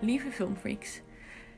[0.00, 1.00] lieve filmfreaks.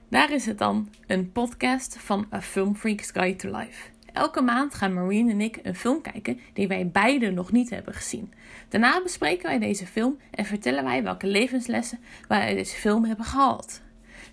[0.08, 3.90] Daar is het dan, een podcast van A Film Freaks Guide to Life.
[4.12, 7.94] Elke maand gaan Marine en ik een film kijken die wij beide nog niet hebben
[7.94, 8.32] gezien.
[8.68, 13.24] Daarna bespreken wij deze film en vertellen wij welke levenslessen wij uit deze film hebben
[13.24, 13.80] gehaald.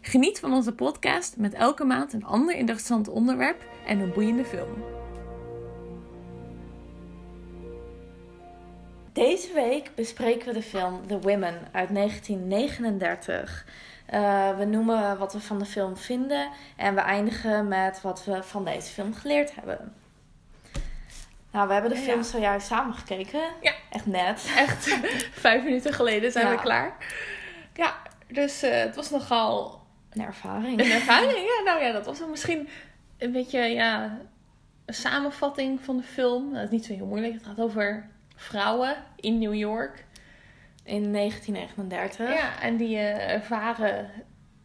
[0.01, 4.83] Geniet van onze podcast met elke maand een ander interessant onderwerp en een boeiende film.
[9.13, 13.65] Deze week bespreken we de film The Women uit 1939.
[14.13, 18.43] Uh, we noemen wat we van de film vinden en we eindigen met wat we
[18.43, 19.93] van deze film geleerd hebben.
[21.51, 22.03] Nou, we hebben de Ja.
[22.03, 23.41] film zojuist samen gekeken.
[23.61, 23.73] Ja.
[23.89, 24.51] Echt net.
[24.55, 24.87] Echt,
[25.45, 26.51] vijf minuten geleden zijn Ja.
[26.55, 26.95] we klaar.
[27.73, 27.95] Ja,
[28.27, 30.79] dus eh, het was nogal Een ervaring.
[30.79, 31.31] een ervaring.
[31.31, 32.69] Ja, nou ja, dat was misschien
[33.17, 34.17] een beetje ja,
[34.85, 36.53] een samenvatting van de film.
[36.53, 37.33] Dat is niet zo heel moeilijk.
[37.33, 40.05] Het gaat over vrouwen in New York.
[40.89, 42.33] In 1939.
[42.33, 44.09] Ja, en die eh, ervaren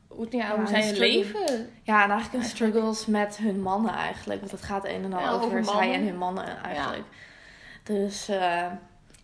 [0.08, 1.16] hoe, ja, Ja, hoe zij een hun struggle.
[1.18, 1.70] leven.
[1.82, 4.40] Ja, en eigenlijk een struggles met hun mannen eigenlijk.
[4.40, 7.04] Want het gaat een en al Ja, over, over zij en hun mannen eigenlijk.
[7.82, 8.66] Dus, eh,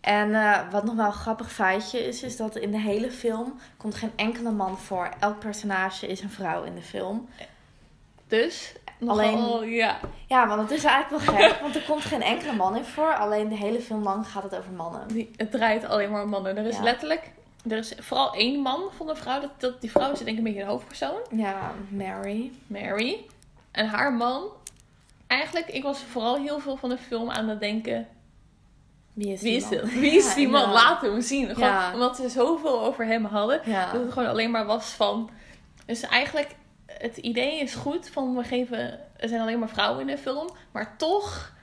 [0.01, 3.59] en eh, wat nog wel een grappig feitje is, is dat in de hele film
[3.77, 5.09] komt geen enkele man voor.
[5.19, 7.27] Elk personage is een vrouw in de film.
[8.27, 8.73] Dus
[9.07, 12.75] Alleen- ja, Ja, want het is eigenlijk wel gek, want er komt geen enkele man
[12.77, 13.15] in voor.
[13.15, 15.07] Alleen de hele film lang gaat het over mannen.
[15.07, 16.57] die, het draait alleen maar om mannen.
[16.57, 16.83] Er is Ja.
[16.83, 17.31] letterlijk,
[17.69, 19.39] er is vooral één man van de vrouw.
[19.41, 21.19] Dat, dat, die vrouw is denk ik een beetje de hoofdpersoon.
[21.31, 22.51] Ja, Mary.
[22.67, 23.25] Mary.
[23.71, 24.43] En haar man.
[25.27, 28.07] Eigenlijk, ik was vooral heel veel van de film aan het denken.
[29.13, 29.79] Wie is Wie die is man?
[29.79, 29.99] het?
[29.99, 30.71] Wie is Ja, die man?
[30.71, 31.47] Laten we hem zien.
[31.53, 31.93] Gewoon, Ja.
[31.93, 33.61] Omdat ze zoveel over hem hadden.
[33.65, 33.91] Ja.
[33.91, 35.29] Dat het gewoon alleen maar was van.
[35.85, 36.55] Dus eigenlijk,
[37.01, 38.99] het idee is goed van we geven.
[39.17, 40.49] Er zijn alleen maar vrouwen in de film.
[40.71, 41.53] Maar toch.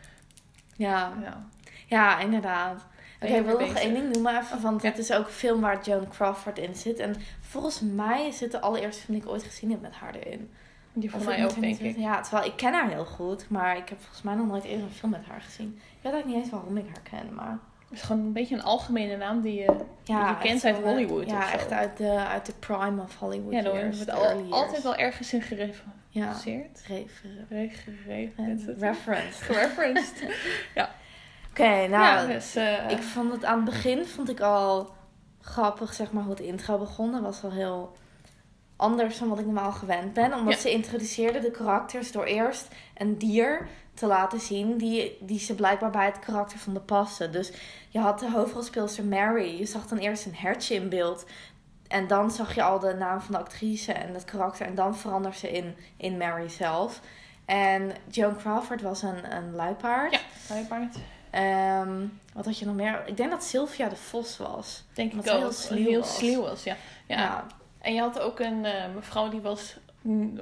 [0.76, 1.12] ja.
[1.22, 1.46] Ja.
[1.86, 2.86] Ja, inderdaad.
[3.22, 5.60] Oké, je ik wil nog één ding noemen even, want het is ook een film
[5.60, 6.98] waar Joan Crawford in zit.
[6.98, 10.50] En volgens mij het de allereerste film die ik ooit gezien heb met haar erin.
[10.92, 11.96] Die voor mij ook, denk ik.
[11.96, 14.86] Ja, terwijl ik ken haar heel goed, maar ik heb volgens mij nog nooit eerder
[14.86, 15.68] een film met haar gezien.
[15.76, 17.58] Ik weet eigenlijk niet eens waarom ik haar ken, maar...
[17.88, 19.76] Het is gewoon een beetje een algemene naam die je.
[20.04, 23.52] Ja, je kent uit eh, Hollywood Ja, echt uit de, uit de prime of Hollywood
[23.52, 25.38] Ja, daar years, wordt al, altijd wel ergens in
[26.08, 26.82] Ja, gerefereerd.
[26.86, 28.78] refer- Gerefereerd.
[28.78, 29.42] referenced.
[29.42, 30.22] Gereferenced.
[31.50, 34.90] Oké, nou, ja, dus, eh, Ik vond het aan het begin vond ik al
[35.40, 37.12] grappig, zeg maar, hoe het intro begon.
[37.12, 37.96] Dat was wel heel
[38.76, 40.34] anders dan wat ik normaal gewend ben.
[40.34, 40.60] Omdat Ja.
[40.60, 45.90] ze introduceerden de karakters door eerst een dier te laten zien die, die ze blijkbaar
[45.90, 47.32] bij het karakter vonden passen.
[47.32, 47.52] Dus
[47.88, 49.58] je had de hoofdrolspeelster Mary.
[49.58, 51.26] Je zag dan eerst een hertje in beeld.
[51.88, 54.66] En dan zag je al de naam van de actrice en het karakter.
[54.66, 57.00] En dan veranderde ze in, in Mary zelf.
[57.44, 60.12] En Joan Crawford was een, een luipaard.
[60.12, 60.96] Ja, luipaard.
[61.30, 63.02] Ehm, wat had je nog meer?
[63.06, 64.84] Ik denk dat Sylvia de Vos was.
[64.92, 65.24] Denk ik ook.
[65.24, 66.36] heel sluw heel was.
[66.36, 66.76] was, ja.
[67.06, 67.16] ja.
[67.16, 67.46] Ja.
[67.80, 69.76] En je had ook een eh, mevrouw die was,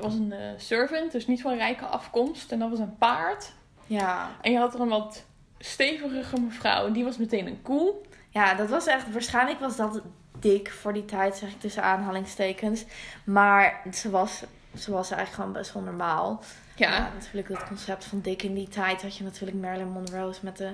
[0.01, 2.53] was een eh, servant, dus niet van rijke afkomst.
[2.53, 3.53] En dat was een paard.
[3.87, 4.31] Ja.
[4.41, 5.25] En je had er een wat
[5.59, 7.95] stevigere mevrouw, en die was meteen een koe.
[8.31, 9.13] ja, dat was echt...
[9.13, 10.01] Waarschijnlijk was dat
[10.39, 12.85] dik voor die tijd, zeg ik tussen aanhalingstekens.
[13.25, 14.43] Maar ze was,
[14.79, 16.43] ze was eigenlijk gewoon best wel normaal.
[16.77, 20.57] Ja, natuurlijk het concept van dik in die tijd had je natuurlijk Marilyn Monroe's met
[20.57, 20.73] de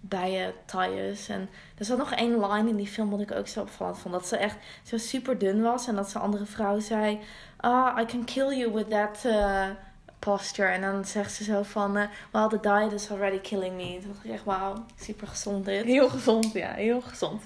[0.00, 1.28] bijen tailles.
[1.28, 4.14] En er zat nog één line in die film wat ik ook zo opvallend vond.
[4.14, 5.86] Dat ze echt zo super dun was.
[5.86, 7.20] En dat ze andere vrouw zei...
[7.64, 9.66] Ah, I can kill you with that uh,
[10.18, 10.68] posture.
[10.68, 11.96] En dan zegt ze zo van...
[11.96, 13.98] eh, well, the diet is already killing me.
[14.00, 15.84] Toen dacht ik echt, wauw, super gezond dit.
[15.84, 17.42] heel gezond, ja, heel gezond.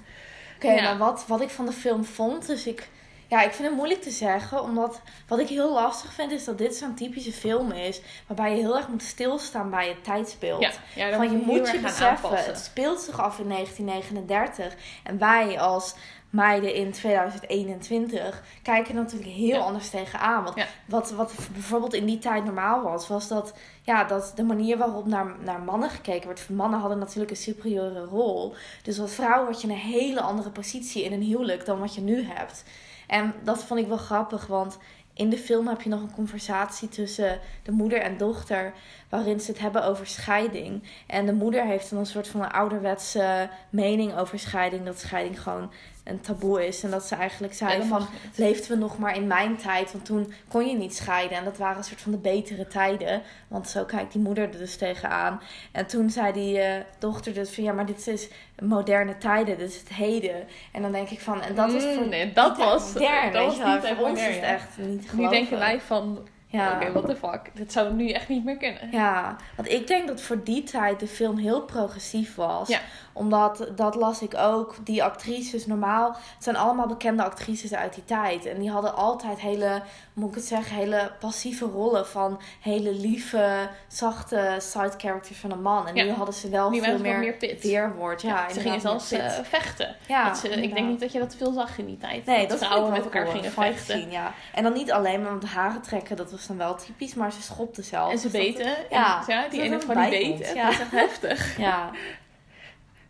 [0.57, 0.83] Oké, Ja.
[0.83, 2.89] maar wat, wat ik van de film vond, dus ik...
[3.29, 6.59] Ja, ik vind het moeilijk te zeggen, omdat wat ik heel lastig vind is dat
[6.59, 10.79] dit zo'n typische film is, waarbij je heel erg moet stilstaan bij het tijdsbeeld.
[10.95, 12.53] Ja, Van je moet je beseffen, aanpassen.
[12.53, 14.75] het speelt zich af in 1939
[15.05, 15.95] en wij als
[16.31, 19.59] meiden in 2021 kijken natuurlijk heel Ja.
[19.59, 20.45] anders tegenaan.
[20.45, 20.67] Want Ja.
[20.87, 23.53] wat, wat bijvoorbeeld in die tijd normaal was, was dat,
[23.83, 26.49] ja, dat de manier waarop naar, naar mannen gekeken werd.
[26.49, 28.55] Mannen hadden natuurlijk een superieure rol.
[28.83, 32.01] Dus als vrouw had je een hele andere positie in een huwelijk dan wat je
[32.01, 32.65] nu hebt.
[33.09, 34.79] En dat vond ik wel grappig, want
[35.15, 38.73] in de film heb je nog een conversatie tussen de moeder en dochter,
[39.09, 40.83] waarin ze het hebben over scheiding.
[41.07, 45.43] En de moeder heeft dan een soort van een ouderwetse mening over scheiding, dat scheiding
[45.43, 45.71] gewoon
[46.09, 46.83] een taboe is.
[46.83, 48.39] En dat ze eigenlijk zeiden van, niet.
[48.39, 51.37] leefden we nog maar in mijn tijd, want toen kon je niet scheiden.
[51.39, 54.59] En dat waren een soort van de betere tijden, want zo kijkt die moeder er
[54.59, 55.41] dus tegenaan.
[55.73, 58.29] En toen zei die eh, dochter dus van, ja, maar dit is
[58.59, 60.47] moderne tijden, dit is het heden.
[60.73, 63.45] En dan denk ik van, en dat was Mm, voor nee, dat was, modern, dat
[63.45, 65.31] was tijd Voor ons modern, is het echt niet te Nu geloven.
[65.31, 66.73] denken wij van, Ja.
[66.75, 67.51] Oké, what the fuck.
[67.55, 68.89] Dit zou nu echt niet meer kunnen.
[68.91, 72.69] Ja, want ik denk dat voor die tijd de film heel progressief was.
[72.69, 72.79] Ja.
[73.13, 78.05] Omdat, dat las ik ook, die actrices normaal, het zijn allemaal bekende actrices uit die
[78.05, 78.47] tijd.
[78.47, 83.69] En die hadden altijd hele, moet ik het zeggen, hele passieve rollen van hele lieve,
[83.89, 85.87] zachte side characters van een man.
[85.89, 86.05] En Ja.
[86.05, 87.63] nu hadden ze wel Nu veel ze meer, meer pit.
[87.63, 88.23] weerwoord.
[88.23, 89.97] Ja, ze gingen zelfs eh, vechten.
[90.09, 92.25] ja, Dat ze- ik denk niet dat je dat veel zag in die tijd.
[92.27, 94.11] Nee, dat vrouwen vond met elkaar cool, gingen vechten.
[94.11, 94.33] ja.
[94.55, 97.33] En dan niet alleen maar om de haren trekken, dat was dan wel typisch, maar
[97.33, 98.13] ze schopte zelf.
[98.13, 98.77] En ze Dus beten.
[98.91, 100.55] Ja, en, ja die ene van die beten.
[100.55, 100.65] ja.
[100.65, 101.57] Dat is echt heftig.
[101.59, 101.91] Ja,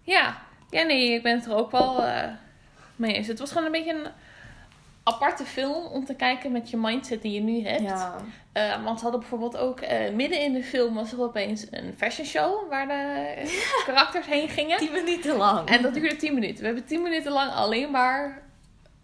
[0.03, 0.37] Ja.
[0.71, 2.29] ja, nee, ik ben het er ook wel eh,
[2.97, 3.27] mee eens.
[3.27, 4.07] Het was gewoon een beetje een
[5.03, 7.83] aparte film om te kijken met je mindset die je nu hebt.
[7.83, 8.15] ja.
[8.53, 11.95] Eh, want ze hadden bijvoorbeeld ook eh, midden in de film was er opeens een
[11.97, 13.35] fashion show waar de
[13.87, 14.79] karakters heen gingen.
[14.79, 15.69] Tien minuten lang.
[15.69, 16.59] En dat duurde 10 minuten.
[16.59, 18.43] We hebben 10 minuten lang alleen maar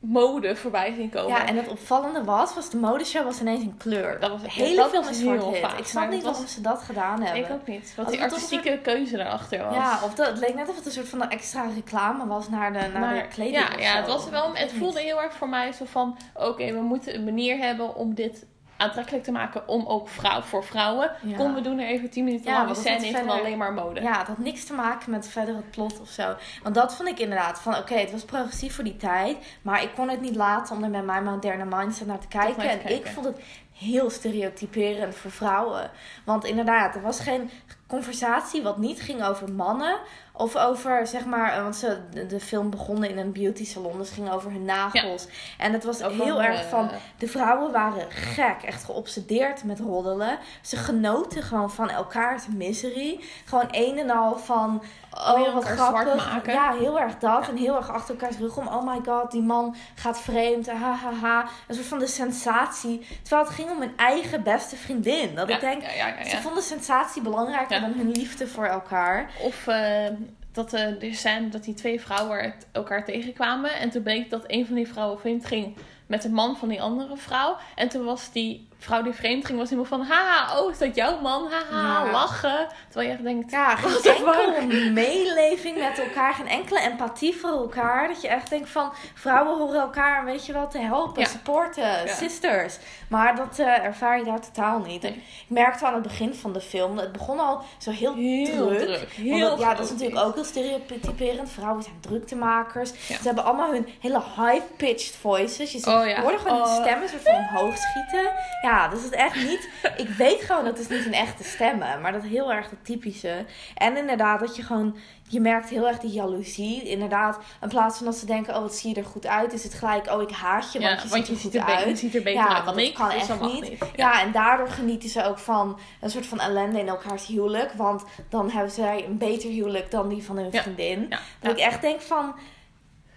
[0.07, 1.29] mode voorbij zien komen.
[1.29, 4.21] Ja, en het opvallende was, was de modeshow was ineens een kleur.
[4.21, 6.47] Dat was- de ja, hele dat film is heel vaak, Ik snap niet was- waarom
[6.49, 7.45] ze dat gedaan hebben.
[7.45, 7.93] ik ook niet.
[7.97, 9.75] Wat die artistieke keuze daarachter was.
[9.75, 12.73] Ja, of dat, het leek net of het een soort van extra reclame was naar
[12.73, 13.57] de, naar de kleding.
[13.57, 14.55] ja, ja, het was wel.
[14.55, 18.15] Het voelde heel erg voor mij zo van: oké, we moeten een manier hebben om
[18.15, 18.47] dit
[18.85, 21.11] aantrekkelijk te maken om ook vrouw, voor vrouwen.
[21.23, 21.37] Ja.
[21.37, 24.01] Kom, we doen er even 10 minuten Ja, dat scène in van alleen maar mode.
[24.01, 26.35] Ja, het had niks te maken met verder het plot of zo.
[26.63, 29.37] Want dat vond ik inderdaad van, oké, het was progressief voor die tijd.
[29.63, 32.57] Maar ik kon het niet laten om er met mijn moderne mindset naar te kijken.
[32.57, 33.13] naar te en ik kijken.
[33.13, 33.41] vond het
[33.73, 35.91] heel stereotyperend voor vrouwen.
[36.25, 37.51] Want inderdaad, er was geen
[37.87, 39.99] conversatie wat niet ging over mannen.
[40.37, 41.99] Of over, zeg maar, eh, want ze,
[42.29, 43.99] de, film begon in een beauty salon.
[43.99, 45.27] Dus het ging over hun nagels.
[45.59, 49.81] En het was Over, heel erg eh, van, de vrouwen waren gek, echt geobsedeerd met
[49.81, 50.39] roddelen.
[50.61, 53.21] Ze genoten gewoon van elkaars misery.
[53.45, 54.83] Gewoon een en al van,
[55.19, 56.03] Oh, oh, wat grappig.
[56.03, 56.53] zwart maken.
[56.53, 57.49] Ja, heel erg dat.
[57.49, 60.71] En heel erg achter elkaars rug om, oh my god, die man gaat vreemd.
[60.71, 61.49] Ha, ha, ha.
[61.69, 63.07] Een soort van de sensatie.
[63.23, 65.35] Terwijl het ging om hun eigen beste vriendin.
[65.35, 65.83] Dat ja, ik denk,
[66.27, 69.31] ze vonden sensatie belangrijker dan hun liefde voor elkaar.
[69.41, 70.07] Of eh,
[70.55, 73.79] dat eh, de scène dat die twee vrouwen elkaar tegenkwamen.
[73.79, 76.83] En toen bleek dat een van die vrouwen vreemd ging met de man van die
[76.83, 77.57] andere vrouw.
[77.75, 80.07] En toen was die vrouw die vreemd ging, was helemaal van...
[80.07, 81.49] Haha, oh, is dat jouw man?
[81.51, 82.11] Haha, Ja.
[82.13, 82.67] lachen.
[82.89, 83.51] Terwijl je echt denkt...
[83.51, 88.09] Ja, geen enkele meeleving met elkaar, geen enkele empathie voor elkaar.
[88.09, 91.29] Dat je echt denkt van, vrouwen horen elkaar, weet je wel, te helpen, Ja.
[91.29, 92.79] supporten, sisters.
[93.09, 95.03] Maar dat eh, ervaar je daar totaal niet.
[95.03, 95.13] Nee.
[95.13, 98.79] Ik merkte aan het begin van de film, het begon al zo heel, Heel druk.
[98.79, 99.11] druk.
[99.11, 101.51] Heel ja, dat is natuurlijk ook heel stereotyperend.
[101.51, 102.91] Vrouwen zijn druktemakers.
[103.07, 105.73] Ze hebben allemaal hun hele high-pitched voices.
[105.73, 106.73] Je ziet, Oh hoorde gewoon Oh.
[106.75, 108.33] hun stemmen soort van omhoog schieten.
[108.63, 109.69] Ja, dus het is echt niet...
[109.97, 112.01] Ik weet gewoon dat het niet een echte stemmen.
[112.01, 113.45] Maar dat heel erg het typische.
[113.75, 114.97] En inderdaad dat je gewoon...
[115.29, 116.83] Je merkt heel erg die jaloezie.
[116.83, 118.55] Inderdaad, in plaats van dat ze denken...
[118.55, 119.53] Oh, wat zie je er goed uit.
[119.53, 120.11] Is het gelijk...
[120.11, 121.81] Oh, ik haat je, want Ja, je want ziet je er ziet goed er, be-
[121.81, 121.99] je uit.
[121.99, 122.95] ziet er beter Ja, uit dan want dat ik.
[122.95, 123.61] kan echt dat niet.
[123.71, 123.79] niet.
[123.97, 127.73] Ja, en daardoor genieten ze ook van een soort van ellende in elkaars huwelijk.
[127.73, 130.63] Want dan hebben zij een beter huwelijk dan die van hun Ja.
[130.63, 131.07] vriendin.
[131.09, 131.19] Ja.
[131.41, 132.35] Dat ik echt denk van...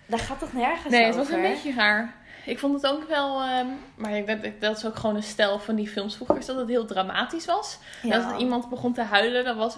[0.06, 1.25] Daar gaat toch nergens Nee, het over?
[1.25, 2.15] was een beetje raar.
[2.47, 3.65] Ik vond het ook wel, ehm,
[3.95, 6.67] maar ik denk, dat is ook gewoon een stijl van die films vroeger, dat het
[6.67, 7.77] heel dramatisch was.
[8.01, 8.13] Ja.
[8.13, 9.77] En als iemand begon te huilen, dan was,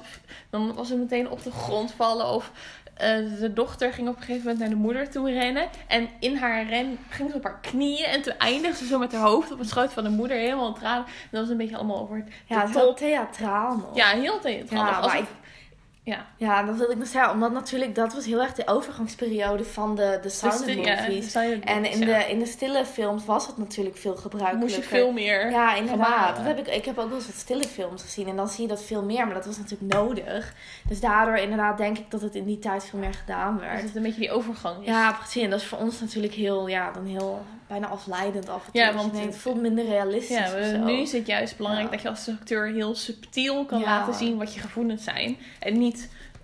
[0.50, 2.26] dan was het meteen op de grond vallen.
[2.26, 2.52] Of
[2.94, 5.68] eh, de dochter ging op een gegeven moment naar de moeder toe rennen.
[5.88, 8.06] En in haar ren ging ze op haar knieën.
[8.06, 10.68] En toen eindigde ze zo met haar hoofd op het schoot van de moeder, helemaal
[10.68, 11.06] in tranen.
[11.06, 13.96] En dat was een beetje allemaal over Ja, heel theatraal nog.
[13.96, 14.86] Ja, heel theatraal.
[14.86, 15.28] Ja, Alsof- maar ik,
[16.04, 16.26] ja.
[16.38, 17.32] ja, dat wil ik nog zeggen.
[17.34, 21.24] Omdat natuurlijk, dat was heel erg de overgangsperiode van de, de silent Dus ja, movies.
[21.24, 22.06] de silent en in, ja.
[22.06, 24.60] de, in de stille films was het natuurlijk veel gebruikelijker.
[24.78, 26.36] moest je veel meer Ja, inderdaad.
[26.36, 28.28] Dat heb ik, ik heb ook wel eens wat stille films gezien.
[28.28, 29.26] En dan zie je dat veel meer.
[29.26, 30.54] Maar dat was natuurlijk nodig.
[30.88, 33.82] Dus daardoor inderdaad denk ik dat het in die tijd veel meer gedaan Dus werd.
[33.82, 34.88] het een beetje die overgang is.
[34.88, 35.44] Ja, precies.
[35.44, 38.82] En dat is voor ons natuurlijk heel, ja, dan heel bijna afleidend af en toe.
[38.82, 41.92] Ja, Dat je want het voelt minder realistisch Ja, we- nu is het juist belangrijk
[41.92, 45.38] dat je als acteur heel subtiel kan laten zien wat je gevoelens zijn.
[45.60, 45.99] En niet,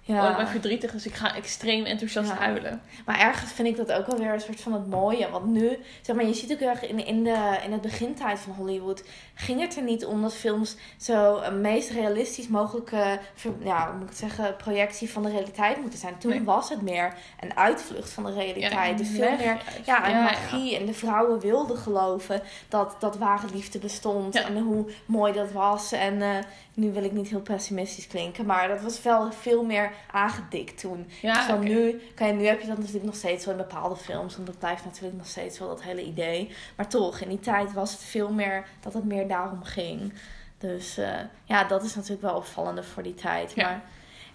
[0.08, 2.36] oh ik ben verdrietig, dus ik ga extreem enthousiast Ja.
[2.36, 2.82] huilen.
[3.06, 5.30] Maar ergens vind ik dat ook wel weer een soort van het mooie.
[5.30, 8.40] Want nu, zeg maar, je ziet ook heel erg in, in, de, in het begintijd
[8.40, 9.04] van Hollywood...
[9.34, 13.20] ging het er niet om dat films zo een meest realistisch mogelijke...
[13.64, 16.18] ja, hoe moet ik het zeggen, projectie van de realiteit moeten zijn.
[16.18, 16.44] Toen Nee.
[16.44, 18.98] was het meer een uitvlucht van de realiteit.
[18.98, 20.78] dus veel meer ja, en Ja, magie.
[20.78, 24.34] En de vrouwen wilden geloven dat, dat ware liefde bestond.
[24.34, 24.44] Ja.
[24.46, 25.92] En hoe mooi dat was.
[25.92, 26.30] En eh,
[26.76, 28.46] nu wil ik niet heel pessimistisch klinken.
[28.46, 31.08] Maar dat was wel veel meer aangedikt toen.
[31.22, 31.66] Ja, Dus dan oké.
[31.68, 32.02] nu,
[32.34, 34.36] nu heb je dat natuurlijk nog steeds wel in bepaalde films.
[34.36, 36.52] Want dat blijft natuurlijk nog steeds wel dat hele idee.
[36.76, 40.14] Maar toch, in die tijd was het veel meer dat het meer daarom ging.
[40.58, 43.52] Dus eh, ja, dat is natuurlijk wel opvallender voor die tijd.
[43.56, 43.64] Ja.
[43.70, 43.84] Maar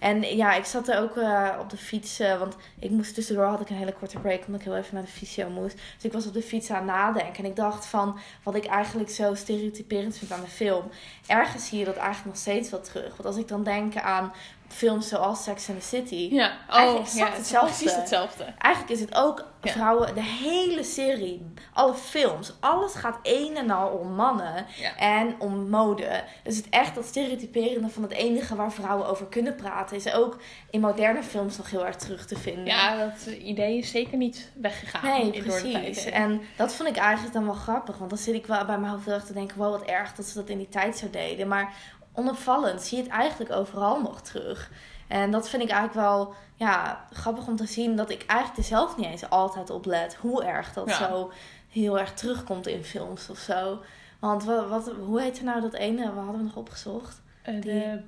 [0.01, 3.45] En ja, ik zat er ook uh, op de fiets, uh, want ik moest tussendoor
[3.45, 5.75] had ik een hele korte break omdat ik heel even naar de fysio moest.
[5.75, 8.65] Dus ik was op de fiets aan het nadenken en ik dacht van wat ik
[8.65, 10.89] eigenlijk zo stereotyperend vind aan de film.
[11.27, 13.09] Ergens zie je dat eigenlijk nog steeds wel terug.
[13.09, 14.31] Want als ik dan denk aan
[14.71, 16.29] films zoals Sex and the City.
[16.31, 17.75] Ja, oh, eigenlijk ja, hetzelfde.
[17.75, 18.43] precies hetzelfde.
[18.57, 23.87] Eigenlijk is het ook vrouwen, de hele serie, alle films, alles gaat een en al
[23.87, 24.65] om mannen
[24.97, 26.23] en om mode.
[26.43, 30.37] Dus het echt dat stereotyperende van het enige waar vrouwen over kunnen praten, is ook
[30.69, 32.65] in moderne films nog heel erg terug te vinden.
[32.65, 35.03] Ja, dat idee is zeker niet weggegaan.
[35.03, 36.05] Nee, precies.
[36.05, 38.91] En dat vond ik eigenlijk dan wel grappig, want dan zit ik wel bij mijn
[38.91, 41.47] hoofd te denken, wow, wat erg dat ze dat in die tijd zo deden.
[41.47, 41.73] Maar
[42.13, 44.71] onopvallend zie je het eigenlijk overal nog terug.
[45.07, 48.65] En dat vind ik eigenlijk wel ja, grappig om te zien dat ik eigenlijk er
[48.65, 51.31] zelf niet eens altijd op let hoe erg dat zo
[51.69, 53.81] heel erg terugkomt in films of zo.
[54.19, 56.13] Want wat, wat, hoe heette nou dat ene?
[56.13, 57.21] We hadden nog opgezocht.
[57.49, 58.01] Uh, de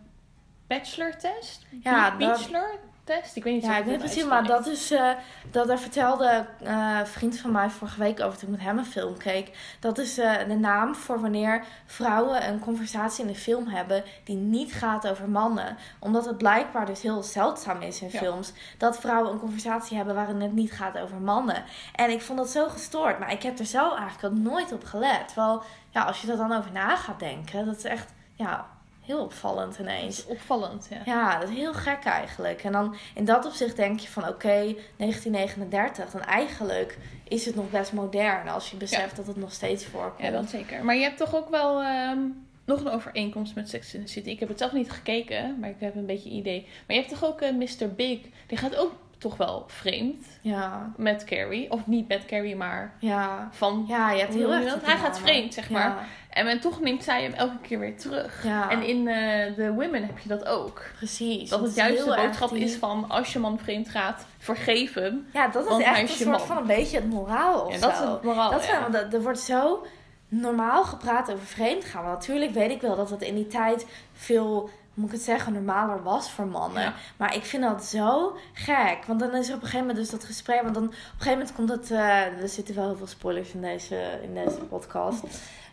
[0.81, 1.65] test?
[1.83, 2.79] Ja, Bachelor?
[3.03, 3.35] test.
[3.35, 4.91] Ik weet niet ja, ik weet precies, maar dat is.
[4.91, 5.09] Uh,
[5.51, 8.77] dat daar vertelde uh, een vriend van mij vorige week over toen ik met hem
[8.77, 9.75] een film keek.
[9.79, 14.35] Dat is uh, de naam voor wanneer vrouwen een conversatie in een film hebben die
[14.35, 15.77] niet gaat over mannen.
[15.99, 20.41] Omdat het blijkbaar dus heel zeldzaam is in films dat vrouwen een conversatie hebben waarin
[20.41, 21.63] het niet gaat over mannen.
[21.95, 24.83] En ik vond dat zo gestoord, maar ik heb er zelf eigenlijk ook nooit op
[24.83, 25.33] gelet.
[25.35, 28.13] Wel, ja, als je er dan over na gaat denken, dat is echt.
[28.35, 28.67] Ja,
[29.05, 30.25] heel opvallend ineens.
[30.25, 31.01] opvallend, ja.
[31.05, 32.63] Ja, dat is heel gek eigenlijk.
[32.63, 37.69] En dan in dat opzicht denk je van oké, 1939, dan eigenlijk is het nog
[37.69, 40.27] best modern als je beseft dat het nog steeds voorkomt.
[40.27, 40.83] Ja, dat zeker.
[40.83, 42.19] Maar je hebt toch ook wel ehm,
[42.65, 44.29] nog een overeenkomst met Sex in the City.
[44.29, 46.61] Ik heb het zelf niet gekeken, maar ik heb een beetje idee.
[46.61, 47.93] Maar je hebt toch ook uh, eh, Mr.
[47.95, 50.25] Big, die gaat ook toch wel vreemd.
[50.41, 50.93] Ja.
[50.97, 51.71] Met Carrie.
[51.71, 53.49] Of niet met Carrie, maar ja.
[53.51, 53.85] van...
[53.87, 56.07] Ja, je hebt heel erg Hij gaat vreemd, zeg maar.
[56.33, 58.43] En men toch neemt zij hem elke keer weer terug.
[58.43, 58.69] Ja.
[58.69, 59.13] En in uh,
[59.53, 60.81] The Women heb je dat ook.
[60.97, 61.49] Precies.
[61.49, 65.27] Dat het juist de boodschap is van als je man vreemd gaat, vergeef hem.
[65.33, 66.39] Ja, dat is echt een soort man.
[66.39, 68.89] van een beetje het moraal of ja, dat is het moraal, dat ja.
[69.11, 69.85] er wordt zo
[70.27, 72.03] normaal gepraat over vreemd gaan.
[72.03, 75.53] Want natuurlijk weet ik wel dat het in die tijd veel moet ik het zeggen,
[75.53, 76.93] normaler was voor mannen.
[77.17, 79.05] Maar ik vind dat zo gek.
[79.07, 80.61] Want dan is er op een gegeven moment dus dat gesprek.
[80.61, 81.91] Want dan op een gegeven moment komt het.
[81.91, 85.23] Uh, er zitten wel heel veel spoilers in deze, in deze podcast.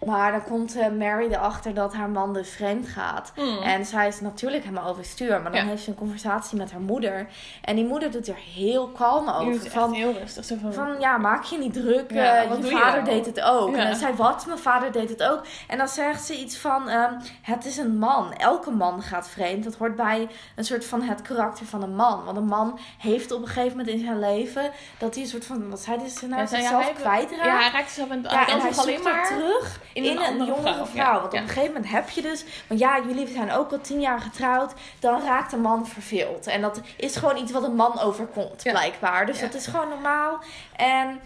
[0.06, 3.32] Maar dan komt uh, Mary erachter dat haar man dus vreemd gaat.
[3.36, 3.58] Mm.
[3.58, 5.40] En zij is natuurlijk helemaal overstuur.
[5.42, 7.26] Maar dan heeft ze een conversatie met haar moeder.
[7.62, 9.70] En die moeder doet er heel kalm over.
[9.70, 10.46] Van, heel rustig.
[10.60, 12.10] van, van, ja, maak je niet druk.
[12.10, 13.76] Ja, uh, je vader deed het ook.
[13.76, 14.46] En dan zei wat?
[14.46, 15.42] Mijn vader deed het ook.
[15.68, 18.32] En dan zegt ze iets van, um, het is een man.
[18.32, 19.64] Elke man gaat vreemd.
[19.64, 22.24] Dat hoort bij een soort van het karakter van een man.
[22.24, 24.70] Want een man heeft op een gegeven moment in zijn leven...
[24.98, 27.44] dat hij een soort van, wat zei hij, nou, zichzelf kwijtraakt.
[27.44, 30.86] Ja, hij raakt zichzelf en, ja, en hij zoekt maar terug in, een, een jongere
[30.86, 31.20] vrouw.
[31.20, 32.44] Want op een gegeven moment heb je dus...
[32.66, 34.74] Want ja, jullie zijn ook al tien jaar getrouwd.
[34.98, 36.46] Dan raakt een man verveeld.
[36.46, 39.26] En dat is gewoon iets wat een man overkomt, blijkbaar.
[39.26, 40.38] Dus dat is gewoon normaal.
[40.76, 41.20] En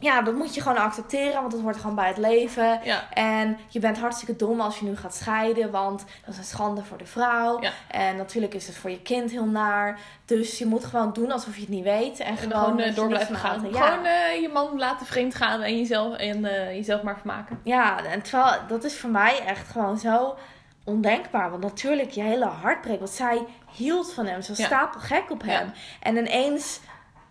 [0.00, 2.80] ja, dat moet je gewoon accepteren, want het hoort gewoon bij het leven.
[3.12, 6.84] En je bent hartstikke dom als je nu gaat scheiden, want dat is een schande
[6.84, 7.60] voor de vrouw.
[7.88, 9.98] En natuurlijk is het voor je kind heel naar.
[10.24, 12.18] Dus je moet gewoon doen alsof je het niet weet.
[12.18, 13.60] En, gewoon, uh, door blijven gaan.
[13.60, 17.60] Gewoon uh, je man laten vreemd gaan en jezelf, en, uh, jezelf maar vermaken.
[17.64, 20.36] Ja, en terwijl dat is voor mij echt gewoon zo
[20.84, 21.50] ondenkbaar.
[21.50, 22.98] Want natuurlijk, je hele hart breekt.
[22.98, 24.42] Want zij hield van hem.
[24.42, 25.72] Ze was stapel gek op hem.
[26.00, 26.80] En ineens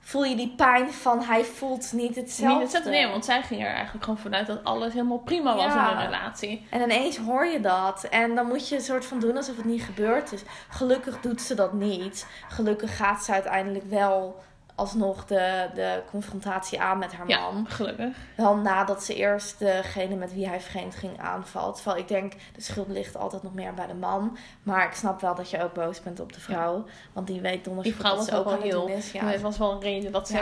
[0.09, 2.53] voel je die pijn van hij voelt niet hetzelfde.
[2.53, 5.73] Niet hetzelfde, nee, want zij ging er eigenlijk gewoon vanuit dat alles helemaal prima was
[5.73, 6.67] in een relatie.
[6.69, 9.65] En ineens hoor je dat en dan moet je een soort van doen alsof het
[9.65, 10.41] niet gebeurd is.
[10.69, 12.27] Gelukkig doet ze dat niet.
[12.47, 14.41] Gelukkig gaat ze uiteindelijk wel
[14.79, 17.63] alsnog de, de confrontatie aan met haar man.
[17.63, 18.15] Ja, gelukkig.
[18.35, 21.75] Wel nadat ze eerst degene met wie hij vreemd ging aanvalt.
[21.75, 24.37] Terwijl ik denk, de schuld ligt altijd nog meer bij de man.
[24.63, 26.85] Maar ik snap wel dat je ook boos bent op de vrouw.
[27.13, 28.87] Want die weet donders vrouw was ook wel heel...
[28.87, 29.11] Is.
[29.11, 29.25] Ja.
[29.25, 30.39] Het was wel een reden dat ze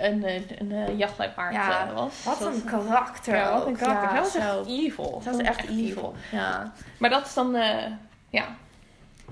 [0.00, 2.24] een, een, een, een jachtluipaard eh, was.
[2.24, 4.10] Wat een karakter Ja, wat een karakter.
[4.10, 5.20] Hij was echt evil.
[5.24, 6.14] Dat was echt, evil.
[6.30, 6.72] Ja.
[6.98, 7.54] Maar dat is dan...
[7.54, 7.84] Uh,
[8.28, 8.44] ja,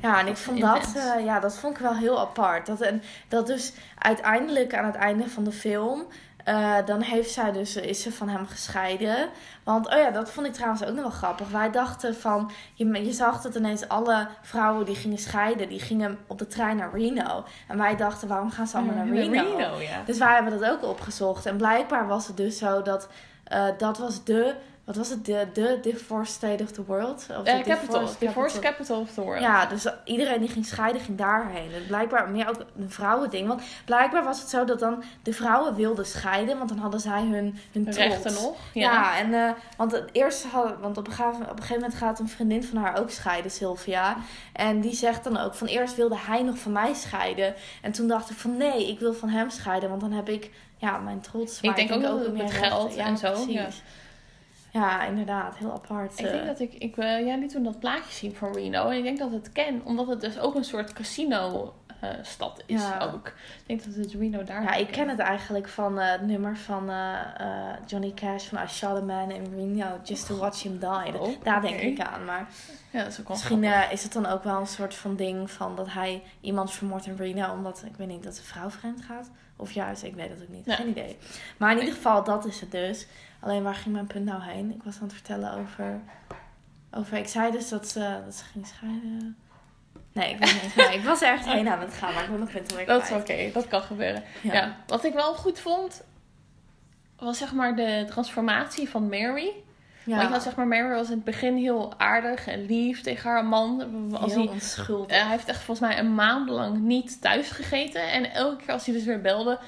[0.00, 2.66] ja, en ik vond dat, uh, ja, dat vond ik wel heel apart.
[2.66, 6.06] Dat, en dat dus uiteindelijk aan het einde van de film,
[6.48, 9.28] uh, dan heeft zij dus, is ze van hem gescheiden.
[9.64, 11.48] Want, oh ja, dat vond ik trouwens ook nog wel grappig.
[11.48, 16.18] Wij dachten van, je, je zag dat ineens alle vrouwen die gingen scheiden, die gingen
[16.26, 17.44] op de trein naar Reno.
[17.68, 19.56] En wij dachten, waarom gaan ze allemaal naar Reno?
[19.56, 20.02] Reno ja.
[20.06, 21.46] Dus wij hebben dat ook opgezocht.
[21.46, 23.08] En blijkbaar was het dus zo dat,
[23.52, 24.54] uh, dat was de
[24.88, 25.24] wat was het?
[25.24, 27.26] De, de divorce state of the world?
[27.38, 28.00] Of de capital.
[28.00, 29.42] divorce Divorce capital of the world.
[29.42, 31.72] Ja, dus iedereen die ging scheiden ging daarheen.
[31.72, 33.48] Het blijkbaar meer ook een vrouwending.
[33.48, 36.56] Want blijkbaar was het zo dat dan de vrouwen wilden scheiden.
[36.58, 37.96] Want dan hadden zij hun, hun trots.
[37.96, 38.56] Rechten nog.
[38.72, 39.18] Ja, Ja.
[39.18, 42.18] en uh, want het eerste had, want op een, gegeven, op een gegeven moment gaat
[42.18, 44.16] een vriendin van haar ook scheiden, Sylvia.
[44.52, 47.54] En die zegt dan ook van eerst wilde hij nog van mij scheiden.
[47.82, 50.50] En toen dacht ik van nee, ik wil van hem scheiden, want dan heb ik
[50.76, 51.60] ja, mijn trots.
[51.60, 53.52] Ik denk ook dat het meer met geld en zo, precies.
[53.52, 53.68] ja.
[54.70, 56.18] Ja, inderdaad, heel apart.
[56.18, 56.46] Ik denk eh.
[56.46, 58.88] dat ik, ik uh, jij liet toen dat plaatje zien van Reno.
[58.88, 61.72] En ik denk dat het ken, omdat het dus ook een soort casino
[62.04, 62.98] uh, stad is Ja.
[62.98, 63.26] ook.
[63.26, 66.56] Ik denk dat het Reno daar Ja, ik ken het eigenlijk van uh, het nummer
[66.56, 67.18] van uh,
[67.86, 71.20] Johnny Cash van I Shot a Man in Reno Just to Watch Him Die.
[71.20, 72.48] Oh, Daar denk ik aan, maar
[72.90, 75.50] Ja, dat is ook wel misschien is het dan ook wel een soort van ding
[75.50, 79.04] van dat hij iemand vermoordt in Reno omdat, ik weet niet, dat zijn vrouw vreemd
[79.04, 79.30] gaat.
[79.60, 80.64] Of juist, ik weet het ook niet.
[80.64, 80.74] Ja.
[80.74, 81.16] Geen idee.
[81.56, 83.06] Maar in ieder geval, dat is het dus.
[83.40, 84.74] Alleen waar ging mijn punt nou heen?
[84.74, 86.00] Ik was aan het vertellen over...
[86.90, 89.36] over ik zei dus dat ze, dat ze ging scheiden.
[90.12, 90.94] Nee, ik weet niet.
[90.94, 93.10] Ik was ergens heen aan het gaan, maar ik wil mijn punt alweer Dat is
[93.10, 94.22] oké, dat kan gebeuren.
[94.42, 94.52] Ja.
[94.52, 94.76] Ja.
[94.86, 96.04] Wat ik wel goed vond,
[97.16, 99.52] was zeg maar de transformatie van Mary.
[100.08, 100.16] Ja.
[100.16, 103.30] Want je had zeg maar, Mary was in het begin heel aardig en lief tegen
[103.30, 103.84] haar man.
[104.20, 105.16] Als heel hij, onschuldig.
[105.16, 108.10] eh, hij heeft echt volgens mij een maand lang niet thuis gegeten.
[108.10, 109.58] En elke keer als hij dus weer belde,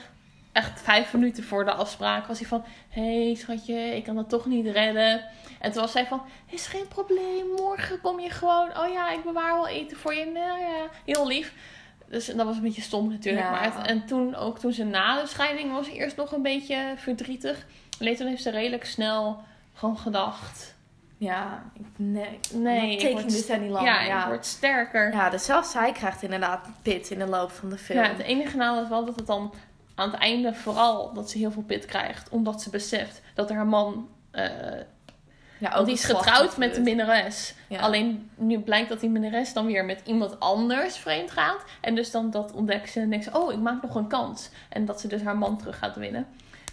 [0.52, 2.64] echt vijf minuten voor de afspraak, was hij van...
[2.88, 5.25] Hé hey, schatje, ik kan dat toch niet redden.
[5.61, 8.68] En toen was zij van, is geen probleem, morgen kom je gewoon.
[8.78, 10.25] Oh ja, ik bewaar wel eten voor je.
[10.25, 11.54] Nou ja, heel lief.
[12.09, 13.44] Dus dat was een beetje stom natuurlijk.
[13.44, 13.50] Ja.
[13.50, 16.92] Maar het- en toen, ook toen ze na de scheiding was, eerst nog een beetje
[16.97, 17.66] verdrietig.
[18.00, 19.42] Alleen toen heeft ze redelijk snel
[19.80, 20.75] gewoon gedacht...
[21.16, 22.38] Ja, ik, nee.
[22.52, 23.84] Nee, ik word, any longer.
[23.84, 25.12] ja, Ja, ik word sterker.
[25.12, 27.99] ja, dus zelfs zij krijgt inderdaad pit in de loop van de film.
[27.99, 29.52] Ja, het enige nadeel is wel dat het dan
[29.94, 32.28] aan het einde vooral dat ze heel veel pit krijgt.
[32.28, 34.08] Omdat ze beseft dat haar man...
[34.30, 34.44] eh,
[35.58, 37.54] Ja, want die is getrouwd met de de minnares.
[37.68, 37.80] Ja.
[37.80, 41.64] Alleen nu blijkt dat die minnares dan weer met iemand anders vreemd gaat.
[41.80, 43.38] En dus dan dat ontdekt ze en denkt ze...
[43.38, 44.50] Oh, ik maak nog een kans.
[44.68, 46.26] En dat ze dus haar man terug gaat winnen.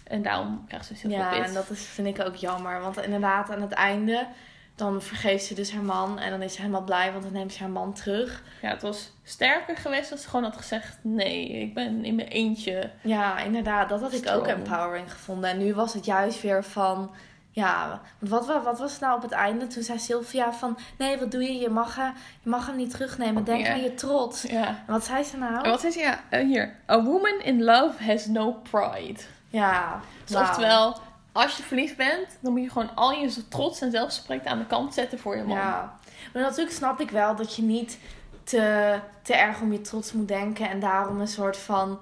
[0.08, 2.80] En daarom krijgt ze dus heel Ja, veel en dat is, vind ik ook jammer.
[2.80, 4.26] Want inderdaad, aan het einde,
[4.74, 6.18] dan vergeeft ze dus haar man.
[6.18, 8.42] En dan is ze helemaal blij, want dan neemt ze haar man terug.
[8.62, 10.98] Ja, het was sterker geweest als ze gewoon had gezegd...
[11.02, 12.90] Nee, ik ben in mijn eentje.
[13.00, 15.50] Ja, inderdaad, dat had ik ook empowering gevonden.
[15.50, 17.10] En nu was het juist weer van...
[17.50, 19.66] Ja, want wat, wa- wat was het nou op het einde?
[19.66, 20.78] Toen zei Sylvia van...
[20.98, 21.58] Nee, wat doe je?
[21.58, 21.96] Je mag,
[22.42, 23.44] je mag hem niet terugnemen.
[23.44, 24.42] Denk aan je trots.
[24.42, 24.66] Ja.
[24.66, 25.64] En wat zei ze nou?
[25.64, 26.74] En wat is ja, eh, hier?
[26.90, 29.20] A woman in love has no pride.
[29.48, 30.96] Ja, Dus oftewel,
[31.32, 34.66] als je verliefd bent, dan moet je gewoon al je trots en zelfspreekt aan de
[34.66, 35.56] kant zetten voor je man.
[35.56, 35.94] Ja,
[36.32, 37.98] maar natuurlijk snap ik wel dat je niet
[38.44, 41.98] te, te erg om je trots moet denken en daarom een soort van,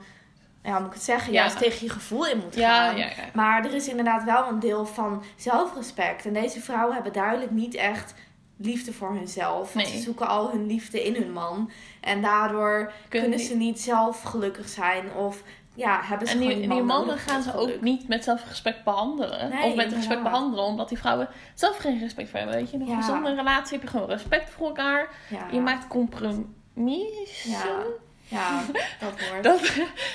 [0.63, 1.41] ja, hoe moet ik het zeggen, Ja.
[1.41, 2.97] juist tegen je gevoel in moet gaan.
[2.97, 3.07] ja.
[3.07, 3.13] ja.
[3.35, 6.27] Maar er is inderdaad wel een deel van zelfrespect.
[6.27, 8.15] En deze vrouwen hebben duidelijk niet echt
[8.57, 9.73] liefde voor hunzelf.
[9.73, 9.97] Want Nee.
[9.97, 11.71] ze zoeken al hun liefde in hun man.
[12.01, 15.43] En daardoor kunnen, die- ze niet zelf gelukkig zijn of
[15.77, 18.25] ja, hebben ze En die, gewoon die, die, man mannen gaan ze ook niet met
[18.25, 19.51] zelfrespect behandelen.
[19.51, 22.57] Nee, of met respect behandelen, omdat die vrouwen zelf geen respect voor hebben.
[22.57, 22.97] Weet je, in een Ja.
[22.97, 25.09] gezonde relatie heb je gewoon respect voor elkaar.
[25.31, 27.85] Ja, Je maakt compromissen.
[28.29, 28.63] Ja,
[29.01, 29.43] dat woord.
[29.49, 29.73] Dat,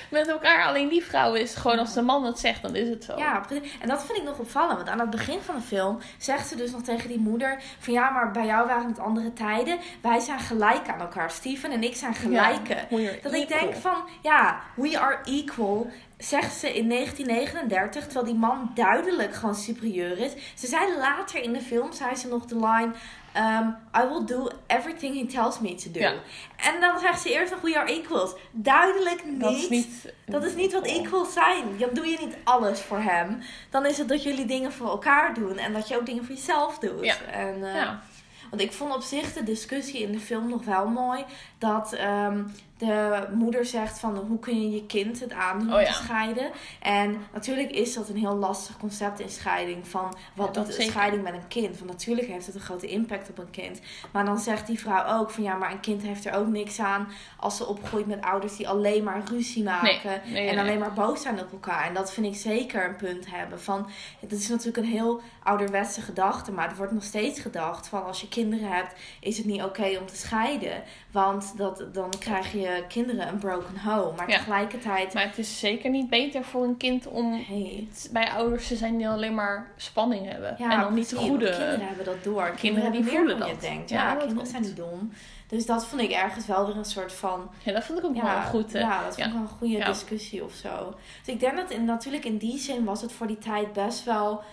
[0.10, 0.65] met elkaar.
[0.65, 3.17] Alleen die vrouw is gewoon, als de man het zegt, dan is het zo.
[3.17, 3.45] Ja.
[3.80, 4.78] En dat vind ik nog opvallend.
[4.78, 7.93] Want aan het begin van de film zegt ze dus nog tegen die moeder: van
[7.93, 9.80] ja, maar bij jou waren het andere tijden.
[10.02, 11.32] Wij zijn gelijk aan elkaar.
[11.32, 12.74] Steven en ik zijn gelijke.
[12.74, 15.91] Ja, we are Dat ik denk van ja, we are equal.
[16.17, 20.32] Zegt ze in 1939, terwijl die man duidelijk gewoon superieur is.
[20.56, 22.91] Ze zei later in de film, zei ze nog de line.
[23.38, 26.00] Um, I will do everything he tells me to do.
[26.00, 26.13] Ja.
[26.56, 28.36] En dan zegt ze eerst nog we are equals.
[28.52, 29.39] Duidelijk niet.
[29.39, 30.13] Dat is niet...
[30.26, 31.78] Dat is niet wat equals zijn.
[31.78, 33.41] Dan doe je niet alles voor hem.
[33.70, 35.58] Dan is het dat jullie dingen voor elkaar doen.
[35.58, 37.06] En dat je ook dingen voor jezelf doet.
[37.06, 37.15] Ja.
[37.32, 38.02] En, eh, Ja.
[38.50, 41.26] Want ik vond op zich de discussie in de film nog wel mooi.
[41.58, 42.44] Dat ehm,
[42.82, 45.86] de moeder zegt van hoe kun je je kind het aandoen Oh om ja.
[45.86, 46.52] te scheiden.
[46.80, 49.88] En natuurlijk is dat een heel lastig concept in scheiding.
[49.88, 51.78] Van wat Ja, dat doet een scheiding met een kind?
[51.78, 53.80] Want natuurlijk heeft het een grote impact op een kind.
[54.12, 56.80] Maar dan zegt die vrouw ook van ja, maar een kind heeft er ook niks
[56.80, 60.22] aan als ze opgroeit met ouders die alleen maar ruzie maken.
[60.26, 61.86] Nee, nee, en alleen maar boos zijn op elkaar.
[61.86, 63.62] En dat vind ik zeker een punt hebben.
[63.62, 63.89] Van,
[64.20, 66.52] het is natuurlijk een heel ouderwetse gedachte.
[66.52, 69.98] Maar er wordt nog steeds gedacht van als je kinderen hebt, is het niet oké
[70.00, 70.84] om te scheiden.
[71.12, 74.15] Want dat, dan krijg je kinderen een broken home.
[74.15, 74.38] Maar Ja.
[74.38, 75.13] tegelijkertijd.
[75.13, 78.97] Maar het is zeker niet beter voor een kind om Hey, bij ouders te zijn
[78.97, 80.55] die alleen maar spanning hebben.
[80.57, 81.45] ja, en dan niet de goede.
[81.45, 82.43] Kinderen hebben dat door.
[82.43, 83.62] Kinderen, Kinderen die voelen dan dat.
[83.62, 83.89] je denkt.
[83.89, 85.12] Ja, kinderen zijn niet dom.
[85.47, 88.21] Dus dat vond ik ergens wel weer een soort van Ja, dat vond ik ook
[88.21, 88.73] wel goed.
[88.73, 88.79] hè.
[88.79, 89.25] ja, dat vond Ja.
[89.25, 90.93] ik wel een goede discussie of zo.
[91.23, 94.03] Dus ik denk dat in, natuurlijk in die zin was het voor die tijd best
[94.03, 94.43] wel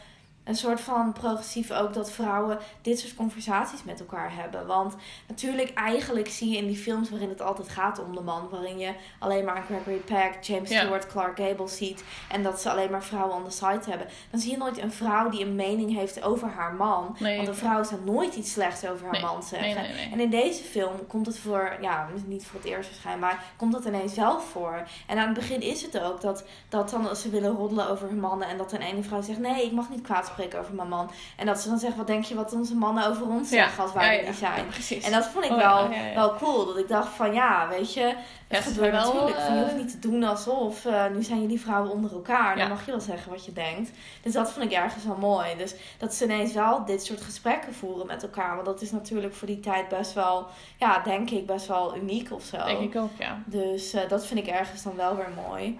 [0.49, 4.67] een soort van progressief ook dat vrouwen dit soort conversaties met elkaar hebben.
[4.67, 4.95] Want
[5.29, 8.79] natuurlijk, eigenlijk zie je in die films waarin het altijd gaat om de man, waarin
[8.79, 10.81] je alleen maar Gregory Peck, James Ja.
[10.81, 14.41] Stewart, Clark Gable ziet en dat ze alleen maar vrouwen on the side hebben, dan
[14.41, 17.17] zie je nooit een vrouw die een mening heeft over haar man.
[17.19, 17.37] Nee.
[17.37, 19.83] Want een vrouw zou nooit iets slechts over haar Nee, man zeggen.
[19.83, 20.09] nee.
[20.13, 23.73] En in deze film komt het voor, ja, niet voor het eerst waarschijnlijk, maar komt
[23.73, 24.83] dat ineens wel voor.
[25.07, 28.21] En aan het begin is het ook dat, dat dan ze willen roddelen over hun
[28.21, 30.89] mannen en dat een ene vrouw zegt, nee, ik mag niet kwaad spreken over mijn
[30.89, 31.11] man.
[31.37, 33.93] En dat ze dan zegt, wat denk je wat onze mannen over ons zeggen als
[33.93, 34.67] wij er niet zijn.
[34.67, 35.05] precies.
[35.05, 36.67] En dat vond ik Oh, wel, wel cool.
[36.67, 38.15] Dat ik dacht van ja, weet je,
[38.49, 39.41] het gebeurt wel, natuurlijk.
[39.41, 42.57] Van, je hoeft eh, niet te doen alsof uh, nu zijn jullie vrouwen onder elkaar.
[42.57, 43.91] Dan mag je wel zeggen wat je denkt.
[44.23, 45.57] Dus dat vond ik ergens wel mooi.
[45.57, 48.55] Dus dat ze ineens wel dit soort gesprekken voeren met elkaar.
[48.55, 50.47] Want dat is natuurlijk voor die tijd best wel,
[50.77, 52.65] ja, denk ik, best wel uniek of zo.
[52.65, 53.43] Denk ik ook, ja.
[53.45, 55.79] Dus eh, dat vind ik ergens dan wel weer mooi.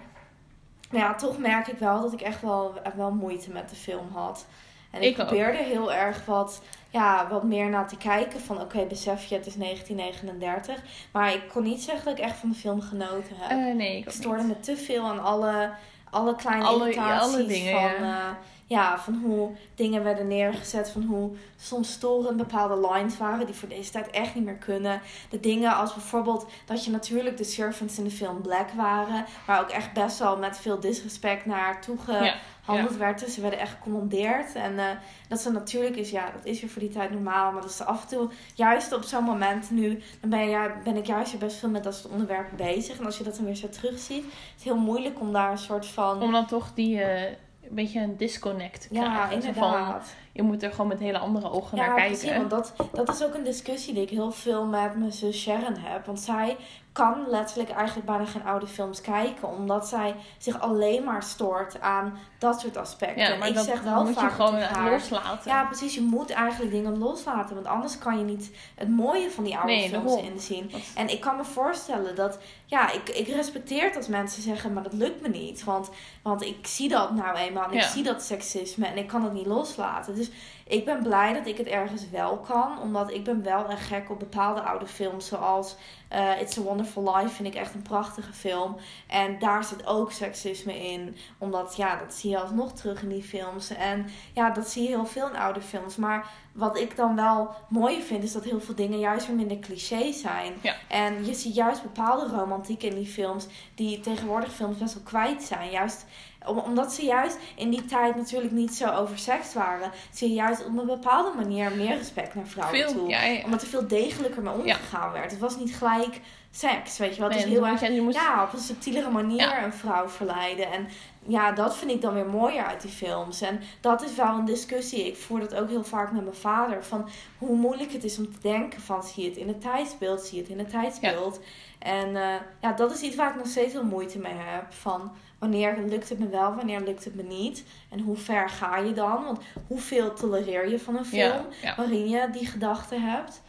[0.91, 4.09] Maar ja, toch merk ik wel dat ik echt wel, wel moeite met de film
[4.13, 4.45] had.
[4.91, 5.25] En ik, Ik ook.
[5.27, 8.39] probeerde heel erg wat, ja, wat meer naar te kijken.
[8.39, 10.75] Van oké, besef je, het is 1939.
[11.11, 13.49] Maar ik kon niet zeggen dat ik echt van de film genoten heb.
[13.67, 14.47] Eh, nee, ik stoorde niet.
[14.47, 15.69] me te veel aan alle,
[16.09, 17.33] alle kleine Alle- irritaties.
[17.33, 18.27] alle dingen, van, ja.
[18.29, 18.35] eh,
[18.69, 20.89] ja, van hoe dingen werden neergezet.
[20.89, 25.01] Van hoe soms storend bepaalde lines waren die voor deze tijd echt niet meer kunnen.
[25.29, 29.25] De dingen als bijvoorbeeld dat je natuurlijk de servants in de film black waren.
[29.47, 33.19] Maar ook echt best wel met veel disrespect naar toegehandeld Ja, werd.
[33.19, 34.55] Dus ze werden echt gecommandeerd.
[34.55, 34.85] En eh,
[35.27, 37.51] dat ze natuurlijk is, ja, dat is weer voor die tijd normaal.
[37.51, 40.95] Maar dat ze af en toe, juist op zo'n moment nu, dan ben, je, ben
[40.95, 42.99] ik juist weer best veel met dat soort onderwerpen bezig.
[42.99, 45.57] En als je dat dan weer zo terugziet, is het heel moeilijk om daar een
[45.57, 46.21] soort van...
[46.21, 47.35] Om dan toch die, eh,
[47.69, 49.41] een beetje een disconnect te ja, krijgen.
[49.41, 50.13] Zo van, inderdaad.
[50.31, 52.17] je moet er gewoon met hele andere ogen naar Ja, kijken.
[52.17, 52.37] precies.
[52.37, 55.75] Want dat, dat is ook een discussie die ik heel veel met mijn zus Sharon
[55.77, 56.05] heb.
[56.05, 56.57] Want zij
[56.91, 59.47] kan letterlijk eigenlijk bijna geen oude films kijken.
[59.49, 63.23] Omdat zij zich alleen maar stoort aan dat soort aspecten.
[63.23, 64.59] ja, maar ik dat zeg wel moet je gewoon
[64.91, 65.51] loslaten.
[65.51, 65.95] Ja, precies.
[65.95, 67.55] Je moet eigenlijk dingen loslaten.
[67.55, 70.69] Want anders kan je niet het mooie van die oude Nee, films inzien.
[70.71, 74.73] Dat- En ik kan me voorstellen dat, ja, ik, ik respecteer het als mensen zeggen,
[74.73, 75.63] maar dat lukt me niet.
[75.63, 75.89] Want,
[76.29, 77.63] want ik zie dat nou eenmaal.
[77.65, 77.87] En ik Ja.
[77.87, 80.15] zie dat seksisme en ik kan het niet loslaten.
[80.15, 80.29] Dus
[80.67, 82.79] ik ben blij dat ik het ergens wel kan.
[82.81, 85.27] Omdat ik ben wel een gek op bepaalde oude films.
[85.27, 85.75] Zoals
[86.07, 88.75] eh, It's a Wonderful Life vind ik echt een prachtige film.
[89.07, 91.15] En daar zit ook seksisme in.
[91.37, 93.69] Omdat, ja, dat zie je alsnog terug in die films.
[93.69, 95.95] En ja, dat zie je heel veel in oude films.
[95.95, 99.59] Maar wat ik dan wel mooi vind, is dat heel veel dingen juist weer minder
[99.59, 100.53] cliché zijn.
[100.61, 100.75] Ja.
[100.87, 105.43] En je ziet juist bepaalde romantiek in die films, die tegenwoordig films best wel kwijt
[105.43, 105.69] zijn.
[105.71, 106.05] Juist
[106.47, 110.35] om- omdat ze juist in die tijd natuurlijk niet zo over seks waren, zie je
[110.35, 113.09] juist op een bepaalde manier meer respect naar vrouwen Veel, toe.
[113.09, 113.43] ja, ja.
[113.43, 115.31] Omdat er veel degelijker mee omgegaan werd.
[115.31, 116.19] Het was niet gelijk
[116.51, 117.29] seks, weet je wel.
[117.29, 119.63] Het is heel erg je, ja, op een subtielere manier Ja.
[119.63, 120.71] een vrouw verleiden.
[120.71, 120.87] En
[121.27, 123.41] ja, dat vind ik dan weer mooier uit die films.
[123.41, 125.07] En dat is wel een discussie.
[125.07, 126.83] Ik voer dat ook heel vaak met mijn vader.
[126.83, 130.21] Van hoe moeilijk het is om te denken van zie je het in de tijdsbeeld,
[130.21, 131.39] zie je het in de tijdsbeeld.
[131.79, 134.73] En eh, ja, dat is iets waar ik nog steeds veel moeite mee heb.
[134.73, 137.63] Van wanneer lukt het me wel, wanneer lukt het me niet.
[137.89, 139.23] En hoe ver ga je dan?
[139.23, 141.75] Want hoeveel tolereer je van een film ja.
[141.75, 143.41] waarin je die gedachten hebt.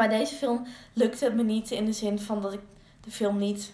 [0.00, 2.60] En bij deze film lukte het me niet in de zin van dat ik
[3.00, 3.72] de film niet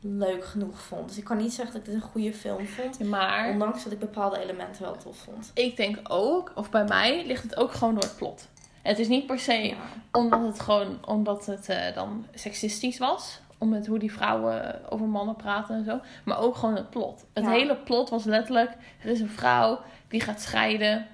[0.00, 1.08] leuk genoeg vond.
[1.08, 3.00] Dus ik kan niet zeggen dat ik dit een goede film vond.
[3.04, 5.50] Maar Ondanks dat ik bepaalde elementen wel tof vond.
[5.54, 8.48] ik denk ook, of bij mij ligt het ook gewoon door het plot.
[8.82, 9.76] Het is niet per se Ja.
[10.12, 13.40] omdat het gewoon omdat het eh, dan seksistisch was.
[13.58, 16.00] Om met hoe die vrouwen over mannen praten en zo.
[16.24, 17.24] Maar ook gewoon het plot.
[17.32, 17.50] Het Ja.
[17.50, 18.70] hele plot was letterlijk:
[19.02, 21.06] er is een vrouw die gaat scheiden.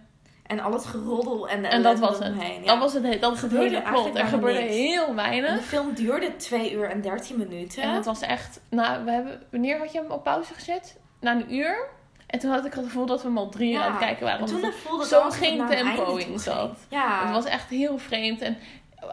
[0.46, 2.34] En al het geroddel en de En dat was het.
[2.40, 2.64] ja.
[2.64, 4.74] Dat was het, he- dat Gebeurde eigenlijk Er gebeurde niks.
[4.74, 5.56] heel En weinig.
[5.56, 7.82] de film duurde 2 uur en 13 minuten.
[7.82, 8.60] En het was echt.
[8.70, 10.98] Nou, we hebben, wanneer had je hem op pauze gezet?
[11.20, 11.86] Na een uur.
[12.26, 13.84] En toen had ik het gevoel dat we hem al drie uur Ja.
[13.84, 14.40] aan het kijken waren.
[14.40, 16.78] En toen voelde zo het geen tempo in zat.
[16.88, 17.24] Ja.
[17.24, 18.40] Het was echt heel vreemd.
[18.40, 18.56] En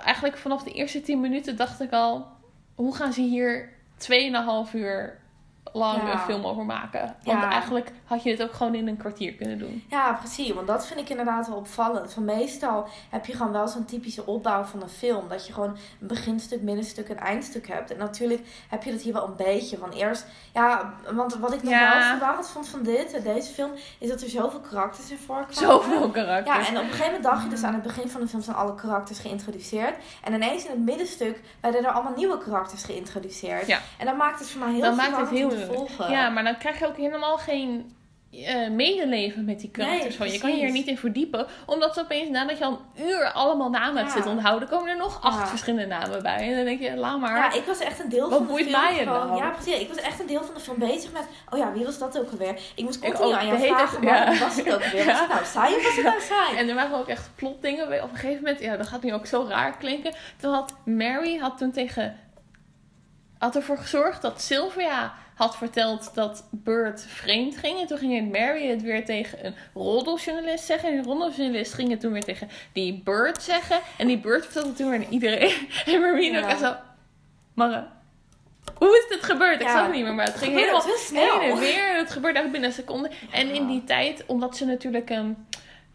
[0.04, 2.28] eigenlijk vanaf de eerste 10 minuten dacht ik al:
[2.76, 5.20] hoe gaan ze hier 2,5 uur
[5.74, 6.12] lang Ja.
[6.14, 7.16] een film over maken?
[7.24, 7.50] Want Ja.
[7.52, 9.84] eigenlijk had je het ook gewoon in een kwartier kunnen doen.
[9.90, 10.54] Ja, precies.
[10.54, 12.14] Want dat vind ik inderdaad wel opvallend.
[12.14, 15.28] Van meestal heb je gewoon wel zo'n typische opbouw van een film.
[15.30, 17.92] Dat je gewoon een beginstuk, middenstuk en eindstuk hebt.
[17.92, 19.78] En natuurlijk heb je dat hier wel een beetje.
[19.78, 21.94] Van eerst, ja, want wat ik nog Ja.
[21.94, 25.54] wel verwarrend vond van dit, eh, deze film, is dat er zoveel karakters in voorkwamen.
[25.56, 26.58] Zoveel karakters.
[26.68, 28.42] Ja, en op een gegeven moment dacht je dus aan het begin van de film
[28.42, 29.96] zijn alle karakters geïntroduceerd.
[30.24, 33.68] En ineens in het middenstuk werden er allemaal nieuwe karakters geïntroduceerd.
[33.68, 33.80] Ja.
[33.98, 36.12] En dat maakt het voor mij heel Dan maakt het heel- volgen.
[36.12, 37.96] Ja, maar dan krijg je ook helemaal geen
[38.32, 40.32] eh, medeleven met die karakters Nee.
[40.32, 40.80] Je kan je er precies.
[40.80, 41.48] niet in verdiepen.
[41.66, 44.98] Omdat ze opeens, nadat je al een uur allemaal namen hebt zitten onthouden, komen er
[44.98, 45.48] nog acht Ja.
[45.48, 46.38] verschillende namen bij.
[46.50, 47.36] En dan denk je, laat maar.
[47.38, 49.36] Ja, ik was echt een deel Wat van de film mij het nou?
[49.38, 49.80] Ja, precies.
[49.80, 51.24] Ik was echt een deel van de film bezig met...
[51.50, 52.60] Oh ja, wie was dat ook alweer?
[52.76, 54.40] Ik moest Ik continu ook, aan jou vragen, maar ja.
[54.40, 55.06] was het ook alweer?
[55.06, 56.58] Was het nou saai of was het nou saai?
[56.58, 58.04] En er waren ook echt plotdingen.
[58.04, 60.14] Op een gegeven moment, ja, dat gaat nu ook zo raar klinken.
[60.38, 62.20] Toen had Mary had toen tegen.
[63.38, 67.80] had ervoor gezorgd dat Sylvia had verteld dat Bert vreemd ging.
[67.80, 70.90] En toen ging Mary het weer tegen een roddeljournalist zeggen.
[70.90, 73.80] En die roddeljournalist ging het toen weer tegen die Bert zeggen.
[73.98, 75.68] En die Bert vertelde het toen weer aan iedereen.
[75.86, 76.50] En Marine ook Ja.
[76.50, 76.76] echt zo.
[77.54, 77.86] Marre,
[78.78, 79.62] hoe is dit gebeurd?
[79.62, 81.40] Ik snap het niet meer, maar het ging helemaal snel.
[81.40, 81.96] heen en weer.
[81.98, 83.10] Het gebeurde eigenlijk binnen een seconde.
[83.32, 85.10] En in die tijd, omdat ze natuurlijk...
[85.10, 85.32] ehm,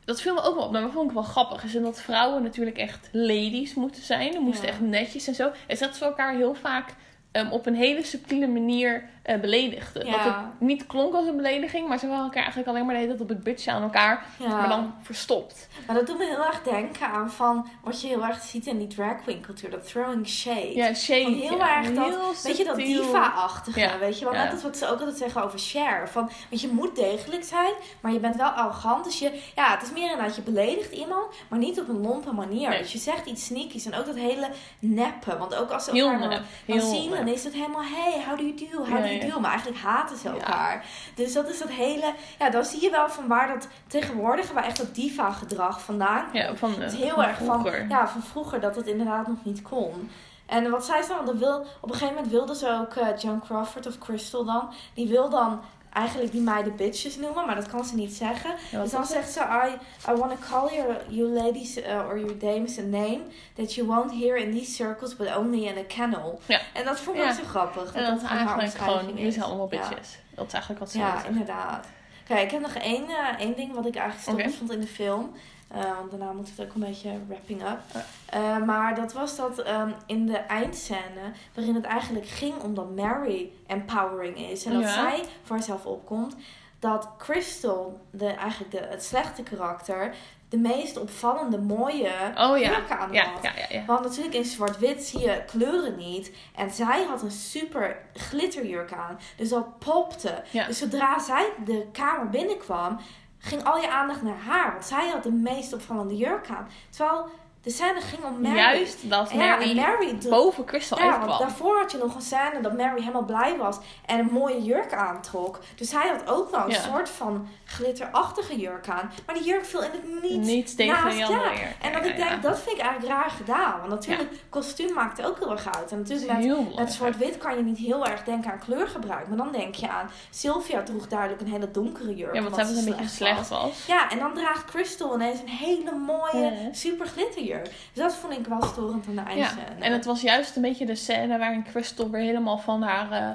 [0.04, 1.64] dat viel me ook wel op, maar dat vond ik wel grappig.
[1.64, 4.32] Is dat vrouwen natuurlijk echt ladies moeten zijn.
[4.32, 4.70] Ze moesten Ja.
[4.72, 5.50] echt netjes en zo.
[5.66, 6.94] En dat ze elkaar heel vaak
[7.32, 10.06] ehm, op een hele subtiele manier eh, beledigden.
[10.06, 10.12] Ja.
[10.12, 13.00] Dat het niet klonk als een belediging, maar ze waren elkaar eigenlijk alleen maar de
[13.00, 14.24] hele tijd op het bitchen aan elkaar.
[14.38, 14.48] Ja.
[14.48, 15.68] Maar dan verstopt.
[15.86, 18.78] Maar dat doet me heel erg denken aan van wat je heel erg ziet in
[18.78, 19.70] die drag queen cultuur.
[19.70, 20.74] Dat throwing shade.
[20.74, 21.22] Ja, shade.
[21.22, 24.34] Van heel ja, erg dat, heel weet je, dat diva-achtige, Ja, weet je wel.
[24.34, 24.42] ja.
[24.44, 26.08] Net als wat ze ook altijd zeggen over Cher.
[26.08, 29.04] Van, want je moet degelijk zijn, maar je bent wel arrogant.
[29.04, 32.32] Dus je, ja, het is meer inderdaad, je beledigt iemand, maar niet op een lompe
[32.32, 32.68] manier.
[32.68, 32.78] Nee.
[32.78, 35.38] Dus je zegt iets sneakies en ook dat hele neppen.
[35.38, 37.82] Want ook als ze Heel elkaar dan, nep, dan heel zien, dan is het helemaal,
[37.82, 40.34] hey, how do you do, how Ja, do you Maar eigenlijk haten ze Ja.
[40.34, 40.84] elkaar.
[41.14, 44.64] Dus dat is dat hele, ja, dan zie je wel van waar dat tegenwoordig, waar
[44.64, 46.24] echt dat diva-gedrag vandaan.
[46.32, 47.86] Ja, van, Het is eh, heel van erg van, vroeger.
[47.88, 50.10] ja, van vroeger dat het inderdaad nog niet kon.
[50.46, 53.40] En wat zij dan, dat wil, op een gegeven moment wilde ze ook eh, Joan
[53.40, 55.60] Crawford of Crystal dan, die wil dan
[55.92, 58.50] eigenlijk die meiden bitches noemen, maar dat kan ze niet zeggen.
[58.70, 59.72] Ja, dus dan zegt ze, I,
[60.10, 63.20] I want to call your, you ladies uh, or your dames a name
[63.54, 66.40] that you won't hear in these circles, but only in a kennel.
[66.46, 66.60] Ja.
[66.72, 67.32] En dat vond ik Ja.
[67.32, 67.92] zo grappig.
[67.92, 70.18] En dat haar eigenlijk gewoon, jullie zijn allemaal bitches.
[70.34, 71.86] Dat is eigenlijk wat ze Ja, inderdaad.
[72.28, 74.86] Kijk, ik heb nog één, eh, één ding wat ik eigenlijk stom vond in de
[74.86, 75.32] film.
[75.68, 77.78] Eh, want daarna moet het ook een beetje wrapping up.
[77.92, 78.04] Ja.
[78.26, 82.96] Eh, maar dat was dat ehm, in de eindscène, waarin het eigenlijk ging om dat
[82.96, 84.64] Mary empowering is.
[84.64, 84.92] En dat Ja.
[84.92, 86.36] zij voor haarzelf opkomt.
[86.78, 90.14] Dat Crystal, de, eigenlijk de, het slechte karakter,
[90.48, 92.70] de meest opvallende, mooie Oh ja.
[92.70, 93.42] jurk aan Ja, had.
[93.42, 93.84] ja, ja, ja.
[93.86, 96.32] Want natuurlijk in zwart-wit zie je kleuren niet.
[96.56, 99.18] En zij had een super glitterjurk aan.
[99.36, 100.42] Dus dat popte.
[100.50, 100.66] Ja.
[100.66, 102.98] Dus zodra zij de kamer binnenkwam,
[103.38, 104.72] ging al je aandacht naar haar.
[104.72, 106.68] Want zij had de meest opvallende jurk aan.
[106.90, 107.28] Terwijl
[107.68, 108.56] de scène ging om Mary.
[108.56, 111.38] Juist dat ja, Mary, Mary boven Crystal ja, want uitkwam.
[111.38, 113.76] daarvoor had je nog een scène dat Mary helemaal blij was
[114.06, 115.58] en een mooie jurk aantrok.
[115.76, 116.80] Dus hij had ook wel een Ja.
[116.80, 119.10] soort van glitterachtige jurk aan.
[119.26, 121.52] Maar die jurk viel in het niet Niets tegen naast, ja.
[121.80, 123.78] En dat ik denk, dat vind ik eigenlijk raar gedaan.
[123.78, 125.92] Want natuurlijk, kostuum maakt ook heel erg uit.
[125.92, 129.28] En natuurlijk met, met zwart-wit kan je niet heel erg denken aan kleurgebruik.
[129.28, 132.34] Maar dan denk je aan, Sylvia droeg duidelijk een hele donkere jurk.
[132.34, 133.62] Ja, want zij was een beetje slecht was.
[133.62, 133.86] was.
[133.86, 137.57] Ja, en dan draagt Crystal ineens een hele mooie, super glitterjurk.
[137.64, 139.64] Dus dat vond ik wel storend aan de Ja, eindscène.
[139.80, 143.28] en het was juist een beetje de scène waarin Crystal weer helemaal van haar eh,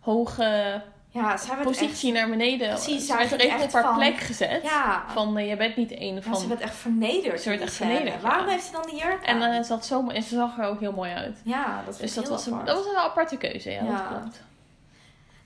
[0.00, 2.68] hoge ja, echt positie naar beneden.
[2.68, 4.62] Precies, ze werd er even op echt haar van- plek gezet.
[4.62, 6.36] Ja, Van eh, je bent niet een ja, van.
[6.36, 7.40] ze werd echt vernederd.
[7.40, 8.28] Ze werd echt vernederd, ja.
[8.28, 10.64] Waarom heeft ze dan die jurk en eh, ze, had zo, en ze zag er
[10.64, 11.40] ook heel mooi uit.
[11.44, 13.90] ja, dat, Dus dat was, een, dat was een aparte keuze, ja, Ja.
[13.90, 14.42] dat klopt.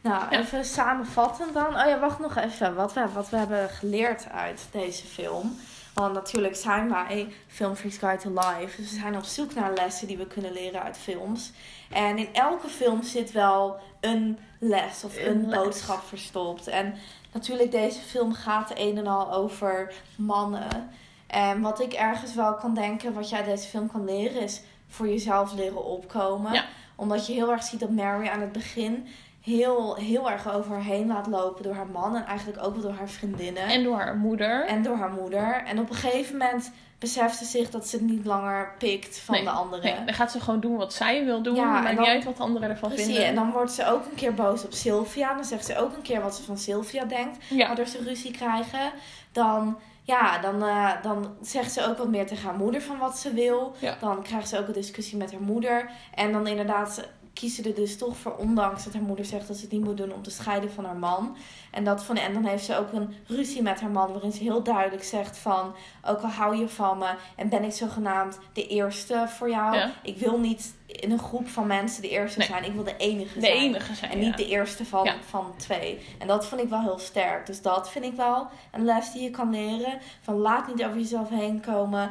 [0.03, 0.39] Nou, Ja.
[0.39, 1.67] even samenvattend dan.
[1.67, 2.75] Oh ja, wacht nog even.
[2.75, 5.57] Wat we, wat we hebben geleerd uit deze film.
[6.01, 8.83] Want natuurlijk zijn wij Film Freaks Guide to Life.
[8.83, 11.53] Dus we zijn op zoek naar lessen die we kunnen leren uit films.
[11.91, 15.59] En in elke film zit wel een les of Een een, les.
[15.59, 16.67] boodschap verstopt.
[16.67, 16.95] En
[17.33, 20.91] natuurlijk, deze film gaat een en al over mannen.
[21.27, 24.63] En wat ik ergens wel kan denken, wat je uit deze film kan leren, is
[24.89, 26.53] voor jezelf leren opkomen.
[26.53, 26.65] Ja.
[26.97, 29.07] Omdat je heel erg ziet dat Mary aan het begin
[29.41, 32.17] heel, heel erg over haar heen laat lopen door haar man.
[32.17, 33.63] En eigenlijk ook wel door haar vriendinnen.
[33.63, 34.67] En door haar moeder.
[34.67, 35.63] En door haar moeder.
[35.67, 39.35] En op een gegeven moment beseft ze zich dat ze het niet langer pikt van
[39.35, 39.85] Nee, de anderen.
[39.85, 41.55] Nee, dan gaat ze gewoon doen wat zij wil doen.
[41.55, 43.25] Ja, en niet uit wat de anderen ervan Precies, vinden.
[43.27, 45.35] en dan wordt ze ook een keer boos op Sylvia.
[45.35, 47.45] Dan zegt ze ook een keer wat ze van Sylvia denkt.
[47.49, 47.67] ja.
[47.67, 48.93] Waardoor ze ruzie krijgen.
[49.33, 53.19] Dan, ja, dan, eh, dan zegt ze ook wat meer tegen haar moeder van wat
[53.19, 53.75] ze wil.
[53.79, 53.97] Ja.
[54.01, 55.91] Dan krijgt ze ook een discussie met haar moeder.
[56.15, 57.09] En dan inderdaad
[57.49, 59.97] ze er dus toch voor, ondanks dat haar moeder zegt dat ze het niet moet
[59.97, 61.37] doen, om te scheiden van haar man.
[61.71, 64.43] En, dat van, en dan heeft ze ook een ruzie met haar man, waarin ze
[64.43, 65.75] heel duidelijk zegt van,
[66.05, 69.77] ook al hou je van me en ben ik zogenaamd de eerste voor jou.
[69.77, 69.91] Ja.
[70.03, 72.49] Ik wil niet in een groep van mensen de eerste Nee.
[72.49, 72.65] zijn.
[72.65, 73.53] Ik wil de enige de zijn.
[73.57, 74.11] enige zijn.
[74.11, 74.27] En ja.
[74.27, 75.15] niet de eerste van, Ja.
[75.29, 75.99] van twee.
[76.19, 77.47] En dat vond ik wel heel sterk.
[77.47, 79.99] Dus dat vind ik wel een les die je kan leren.
[80.21, 82.11] Van laat niet over jezelf heen komen.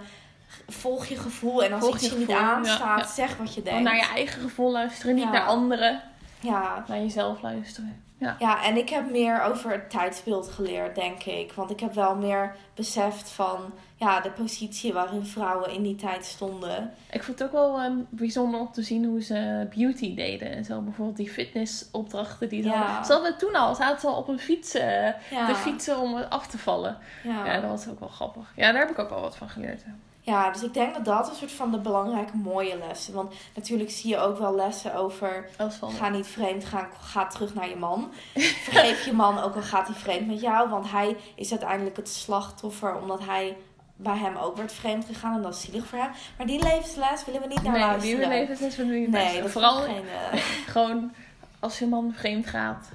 [0.68, 1.64] Volg je gevoel.
[1.64, 3.06] En als Volg iets je je niet aanstaat, ja.
[3.08, 3.84] zeg wat je denkt.
[3.84, 5.32] Naar je eigen gevoel luisteren, niet Ja.
[5.32, 6.02] naar anderen.
[6.40, 8.04] Ja, Naar jezelf luisteren.
[8.18, 8.36] Ja.
[8.40, 11.52] ja, en ik heb meer over het tijdsbeeld geleerd, denk ik.
[11.54, 16.26] Want ik heb wel meer beseft van ja, de positie waarin vrouwen in die tijd
[16.26, 16.94] stonden.
[17.12, 20.52] Ik vond het ook wel ehm, bijzonder om te zien hoe ze beauty deden.
[20.52, 22.76] En zo bijvoorbeeld die fitnessopdrachten die ze Ja.
[22.84, 23.06] hadden.
[23.06, 26.16] Ze hadden toen al, zaten ze al op een fiets eh, Ja, te fietsen om
[26.18, 26.98] af te vallen.
[27.24, 27.46] Ja.
[27.46, 28.52] Ja, dat was ook wel grappig.
[28.56, 29.84] Ja, daar heb ik ook wel wat van geleerd.
[30.30, 33.14] Ja, dus ik denk dat dat een soort van de belangrijke mooie lessen.
[33.14, 35.50] Want natuurlijk zie je ook wel lessen over.
[35.98, 38.12] Ga niet vreemd, ga, ga terug naar je man.
[38.68, 40.70] Vergeef je man, ook al gaat hij vreemd met jou.
[40.70, 43.58] Want hij is uiteindelijk het slachtoffer, omdat hij
[43.96, 45.36] bij hem ook werd vreemd gegaan.
[45.36, 46.12] En dat is zielig voor hem.
[46.38, 48.20] Maar die levensles willen we niet naar nee, luisteren.
[48.20, 50.04] die levensles willen we niet Nee, dat Vooral geen...
[50.32, 50.42] eh,
[50.76, 51.12] gewoon
[51.60, 52.90] als je man vreemd gaat,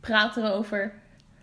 [0.00, 0.92] praat erover.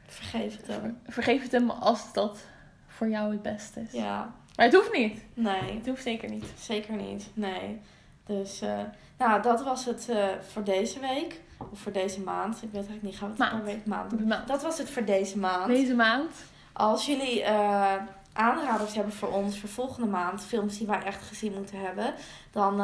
[0.07, 0.99] vergeef het hem.
[1.07, 2.39] Vergeef het hem als dat
[2.87, 3.91] voor jou het beste is.
[3.91, 5.21] Ja, Maar het hoeft niet.
[5.33, 6.45] nee, Het hoeft zeker niet.
[6.59, 7.29] zeker niet.
[7.33, 7.79] Nee.
[8.25, 8.79] Dus, eh,
[9.17, 11.39] nou, dat was het eh, voor deze week.
[11.71, 12.55] Of voor deze maand.
[12.55, 13.63] Ik weet eigenlijk niet, gaan we het Maand.
[13.63, 14.47] week maand.
[14.47, 15.67] Dat was het voor deze maand.
[15.67, 16.35] Deze maand.
[16.73, 17.95] Als jullie eh,
[18.33, 22.13] aanraders hebben voor ons voor volgende maand, films die wij echt gezien moeten hebben,
[22.51, 22.81] dan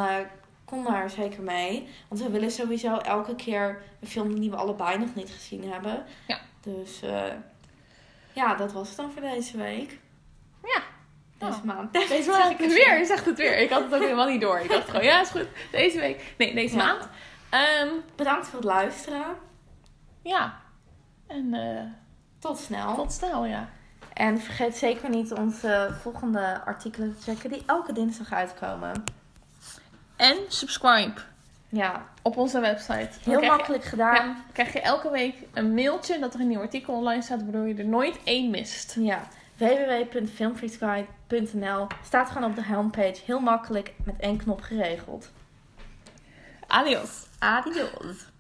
[0.66, 1.88] kom daar zeker mee.
[2.08, 6.04] Want we willen sowieso elke keer een film die we allebei nog niet gezien hebben.
[6.28, 6.40] Ja.
[6.62, 7.00] Dus
[8.34, 10.00] ja, dat was het dan voor deze week.
[11.46, 11.52] Ja.
[11.52, 11.76] Deze Oh.
[11.76, 11.94] maand.
[11.94, 13.06] Deze maand weer.
[13.06, 13.58] Zegt het weer.
[13.58, 14.60] Ik had het ook helemaal niet door.
[14.60, 15.48] Ik dacht gewoon, ja, is goed.
[15.72, 16.34] Deze week.
[16.38, 16.84] Nee, deze Ja.
[16.86, 17.08] maand.
[17.50, 19.26] Ehm, Bedankt voor het luisteren.
[20.22, 20.58] ja.
[21.28, 21.82] En eh,
[22.40, 22.96] Tot snel.
[22.96, 23.70] tot snel, ja.
[24.14, 29.04] En vergeet zeker niet onze volgende artikelen te checken die elke dinsdag uitkomen.
[30.16, 31.22] En subscribe
[31.70, 33.10] Ja, op onze website.
[33.24, 34.16] Heel je- makkelijk gedaan.
[34.28, 37.68] Ja, krijg je elke week een mailtje dat er een nieuw artikel online staat, waardoor
[37.68, 38.96] je er nooit één mist.
[39.00, 39.20] Ja,
[42.04, 43.22] staat gewoon op de homepage.
[43.26, 45.32] Heel makkelijk met één knop geregeld.
[46.68, 47.28] Adios.
[47.40, 48.34] Adios.